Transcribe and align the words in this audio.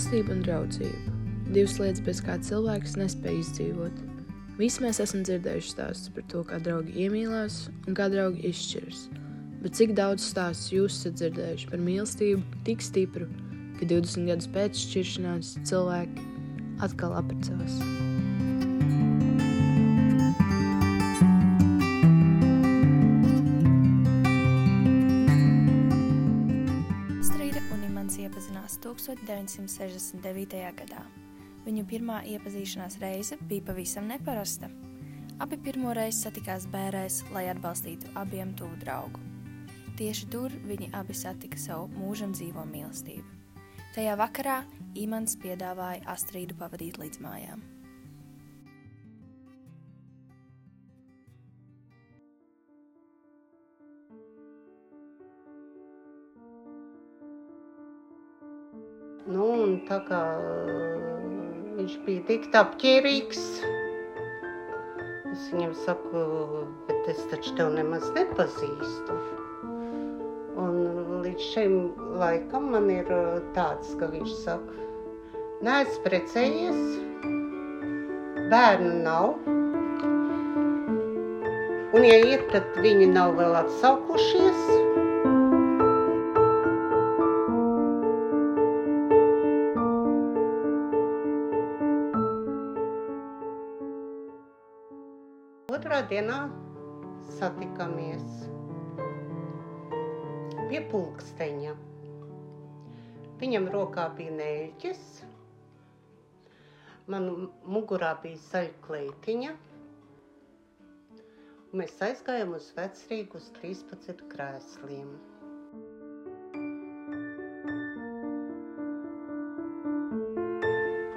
Mīlestība 0.00 0.32
un 0.32 0.38
draudzība- 0.40 1.10
divas 1.54 1.74
lietas, 1.76 2.00
bez 2.00 2.20
kā 2.24 2.38
cilvēks 2.40 2.94
nespēj 2.96 3.34
izdzīvot. 3.36 3.98
Visi 4.56 4.80
mēs 4.80 5.00
esam 5.04 5.20
dzirdējuši 5.28 5.74
stāstus 5.74 6.14
par 6.14 6.24
to, 6.32 6.40
kā 6.48 6.56
draugi 6.56 7.04
iemīlās 7.04 7.68
un 7.84 7.98
kā 7.98 8.08
draugi 8.08 8.40
izšķiras. 8.48 9.02
Bet 9.60 9.76
cik 9.76 9.92
daudz 9.92 10.24
stāstu 10.24 10.78
jūs 10.78 10.96
esat 11.02 11.20
dzirdējuši 11.20 11.68
par 11.68 11.84
mīlestību 11.84 12.64
tik 12.64 12.80
stipru, 12.80 13.28
ka 13.76 13.84
20 13.92 14.24
gadus 14.32 14.48
pēc 14.56 14.86
šķiršanās 14.86 15.58
cilvēki 15.68 16.24
atkal 16.80 17.20
apprecās? 17.20 17.76
1969. 29.18 30.60
gadā. 30.78 31.02
Viņu 31.66 31.84
pirmā 31.90 32.20
iepazīšanās 32.30 32.98
reize 33.02 33.36
bija 33.50 33.66
pavisam 33.70 34.06
neparasta. 34.08 34.70
Abi 35.40 35.56
pirmo 35.60 35.92
reizi 35.96 36.26
satikās 36.26 36.66
bērēs, 36.68 37.22
lai 37.34 37.46
atbalstītu 37.52 38.12
abiem 38.20 38.54
tuvu 38.56 38.76
draugu. 38.82 39.20
Tieši 40.00 40.28
tur 40.32 40.52
viņi 40.68 40.90
abi 40.96 41.16
satika 41.16 41.58
savu 41.60 41.88
mūžam 41.96 42.32
dzīvo 42.36 42.64
mīlestību. 42.68 43.26
Tajā 43.96 44.14
vakarā 44.20 44.62
Imants 45.00 45.36
piedāvāja 45.40 46.04
Astrīdu 46.12 46.56
pavadīt 46.60 47.00
līdz 47.00 47.20
mājām. 47.24 47.79
Nu, 59.28 59.44
un 59.52 59.74
tā 59.84 59.98
kā 60.06 60.18
uh, 60.40 61.10
viņš 61.76 61.96
bija 62.06 62.22
tik 62.30 62.46
apģērbīgs, 62.56 63.42
es 65.28 65.42
viņam 65.52 65.74
saku, 65.82 66.22
bet 66.88 67.10
es 67.12 67.20
taču 67.28 67.52
tevi 67.58 67.76
nemaz 67.76 68.06
nepazīstu. 68.16 69.18
Un 70.60 70.80
līdz 71.26 71.50
šim 71.52 71.76
laikam 72.22 72.72
man 72.72 72.88
ir 72.88 73.12
uh, 73.12 73.44
tāds, 73.52 73.92
ka 74.00 74.08
viņš 74.08 74.32
saka, 74.40 74.88
neesmu 75.68 76.04
precējies, 76.08 76.82
bērnu 78.48 78.98
nav. 79.04 79.34
Un, 81.90 82.06
ja 82.08 82.20
ir, 82.24 82.48
tad 82.54 82.72
viņi 82.80 83.12
nav 83.12 83.36
vēl 83.36 83.60
atsaukušies. 83.66 84.79
Otrā 95.80 96.02
dienā 96.04 96.34
satikāmies 97.38 98.24
pie 100.68 100.80
pulksteņa. 100.90 101.70
Viņam 103.40 103.68
rokā 103.72 104.04
bija 104.18 104.34
nēļķis, 104.34 105.00
man 107.14 107.30
mugurā 107.64 108.10
bija 108.20 108.36
un 108.42 109.56
Mēs 111.80 111.96
aizgājām 112.10 112.52
uz 112.58 112.68
vecrīgu 112.76 113.40
uz 113.40 113.48
13 113.62 114.20
krēsliem. 114.34 115.08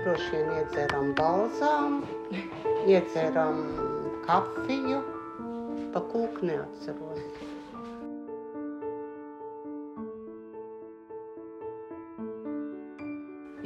Droši 0.00 0.32
vien 0.32 0.50
iedzērām 0.62 1.12
balzām, 1.20 2.00
iedzērām 2.88 3.62
kafiju, 4.26 5.02
pa 5.94 6.02
kūku 6.12 6.46
neatceros. 6.50 7.22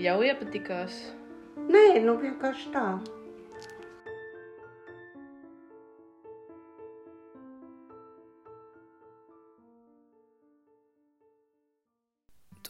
Jau 0.01 0.21
iepatikās. 0.25 1.01
Nē, 1.71 1.87
nu 2.05 2.17
vienkārši 2.21 2.71
tā.– 2.77 2.85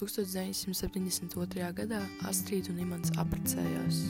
1972. 0.01 1.73
gadā 1.77 2.01
Astrīda 2.31 2.73
un 2.73 2.81
Imants 2.87 3.13
apprecējās. 3.21 4.05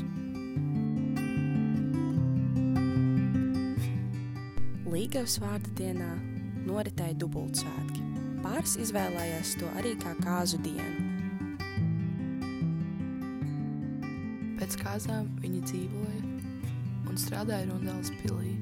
Līgavas 5.11 5.41
vārda 5.43 5.71
dienā 5.75 6.09
noritēja 6.69 7.17
dubultsvētki. 7.19 8.05
Pāris 8.45 8.77
izvēlējās 8.79 9.57
to 9.59 9.67
arī 9.81 9.97
kā 9.99 10.13
kāzu 10.21 10.61
dienu. 10.63 11.09
Pēc 14.61 14.77
kāzām 14.85 15.27
viņi 15.43 15.65
dzīvoja 15.67 16.23
un 17.11 17.19
strādāja 17.25 17.67
Rundāles 17.73 18.15
pilī. 18.21 18.55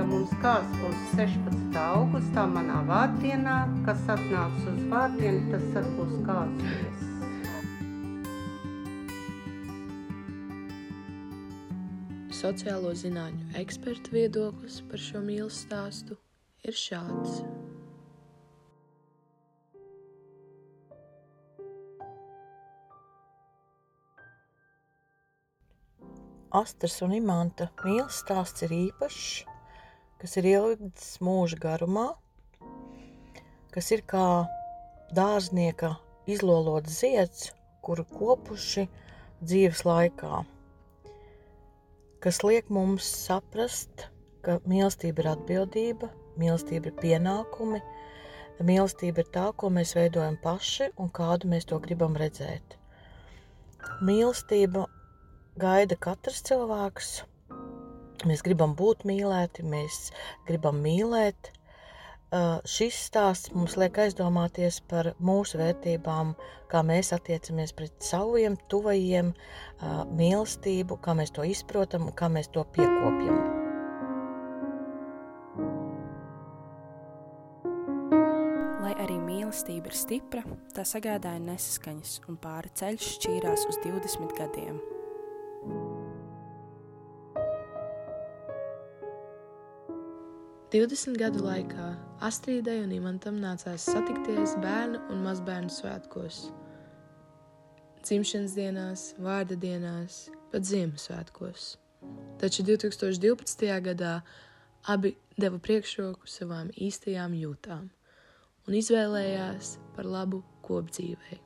ka 0.00 0.08
mums 0.08 0.32
kāds 0.40 0.72
būs 0.80 1.06
16. 1.20 1.80
augustā 1.84 2.48
manā 2.56 2.80
vārdienā, 2.88 3.60
kas 3.84 4.08
atnāks 4.16 4.72
uz 4.72 4.84
vārdienu, 4.88 5.50
tas 5.52 5.82
arī 5.82 5.98
būs 6.00 6.20
kāds. 6.24 7.11
Sociālo 12.42 12.90
zinātņu 12.98 13.52
eksperta 13.60 14.10
viedoklis 14.10 14.80
par 14.90 14.98
šo 14.98 15.20
mīlestības 15.22 15.58
stāstu 15.62 16.16
ir 16.66 16.74
šāds. 16.74 17.36
Astras 26.60 26.96
un 27.06 27.14
imanta 27.14 27.68
mīlestības 27.78 28.18
stāsts 28.24 28.66
ir 28.66 28.74
īpašs, 28.74 29.28
kas 30.18 30.34
ir 30.42 30.48
ilgs 30.50 31.12
mūža 31.22 31.60
garumā, 31.62 32.08
kas 33.70 33.92
ir 33.94 34.02
kā 34.14 34.24
dārznieka 35.14 35.92
izlolots 36.26 36.98
zieds, 37.04 37.52
kuru 37.86 38.02
kopuši 38.18 38.88
dzīves 39.44 39.84
laikā, 39.86 40.42
kas 42.22 42.42
liek 42.46 42.68
mums 42.70 43.06
saprast, 43.26 44.06
ka 44.46 44.60
mīlestība 44.70 45.24
ir 45.24 45.28
atbildība, 45.32 46.10
mīlestība 46.38 46.90
ir 46.90 46.98
pienākumi, 47.00 47.80
mīlestība 48.62 49.24
ir 49.24 49.30
tā, 49.34 49.48
ko 49.58 49.70
mēs 49.74 49.96
veidojam 49.98 50.36
paši 50.42 50.92
un 51.02 51.10
kādu 51.10 51.50
mēs 51.50 51.66
to 51.70 51.78
gribam 51.82 52.14
redzēt. 52.18 52.76
Mīlestība 54.06 54.86
gaida 55.58 55.98
katrs 55.98 56.44
cilvēks. 56.46 57.10
Mēs 58.30 58.44
gribam 58.46 58.76
būt 58.78 59.02
mīlēti, 59.08 59.66
mēs 59.66 60.12
gribam 60.46 60.78
mīlēt. 60.84 61.50
Uh, 62.32 62.62
šis 62.64 62.96
stāsts 63.10 63.50
mums 63.52 63.74
liek 63.76 63.98
aizdomāties 64.06 64.78
par 64.88 65.10
mūsu 65.20 65.58
vērtībām, 65.60 66.30
kā 66.72 66.80
mēs 66.80 67.12
attiecamies 67.12 67.74
pret 67.76 67.92
saviem 68.00 68.56
tuvajiem, 68.72 69.34
uh, 69.34 69.98
mīlestību, 70.16 70.96
kā 71.04 71.12
mēs 71.18 71.34
to 71.36 71.44
izprotam 71.44 72.06
un 72.08 72.16
kā 72.16 72.30
mēs 72.32 72.48
to 72.54 72.64
piekopjam. 72.72 73.36
Lai 78.80 78.94
arī 78.96 79.18
mīlestība 79.20 79.92
ir 79.92 80.00
stipra, 80.00 80.46
tā 80.72 80.88
sagādāja 80.88 81.44
nesaskaņas, 81.50 82.16
un 82.32 82.40
pāri 82.40 82.72
ceļš 82.80 83.12
šķīrās 83.18 83.68
uz 83.68 83.82
20 83.84 84.32
gadiem. 84.40 84.80
Divdesmit 90.72 91.18
gadu 91.20 91.42
laikā 91.44 91.86
Astrīdai 92.24 92.78
un 92.80 92.94
Imantam 92.96 93.36
nācās 93.42 93.82
satikties 93.90 94.54
bērnu 94.62 95.02
un 95.12 95.18
mazbērnu 95.20 95.68
svētkos, 95.68 96.38
dzimšanas 98.00 98.54
dienās, 98.56 99.02
vārda 99.20 99.58
dienās, 99.60 100.30
pat 100.48 100.64
Ziemassvētkos. 100.64 101.66
Taču 102.40 102.64
2012. 102.70 103.68
gadā 103.84 104.14
abi 104.88 105.12
deva 105.36 105.60
priekšroku 105.60 106.32
savām 106.38 106.72
īstajām 106.72 107.36
jūtām 107.36 107.90
un 108.64 108.80
izvēlējās 108.80 109.74
par 109.92 110.08
labu 110.08 110.40
kopdzīvei. 110.64 111.42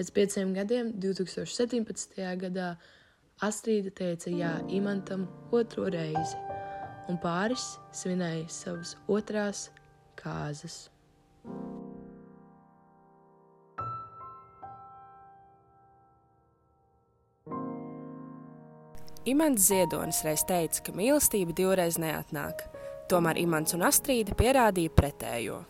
Pēc 0.00 0.16
pieciem 0.16 0.56
gadiem, 0.56 0.94
2017. 0.96 2.24
gadā, 2.40 2.78
Astrīda 3.44 3.92
teica 3.92 4.32
jā 4.32 4.56
Imantam 4.72 5.28
otro 5.52 5.90
reizi, 5.92 6.40
un 7.10 7.18
pāris 7.22 7.76
svinēja 7.94 8.46
savas 8.50 8.96
otrās 9.08 9.68
kāzas. 10.18 10.86
Imants 19.26 19.64
Ziedonis 19.66 20.20
reiz 20.22 20.44
teica, 20.46 20.84
ka 20.86 20.92
mīlestība 20.94 21.54
divreiz 21.58 21.96
neatnāk. 21.98 22.62
Tomēr 23.10 23.40
Imants 23.42 23.74
un 23.74 23.82
Astrīda 23.86 24.36
pierādīja 24.38 24.92
pretējo. 24.94 25.64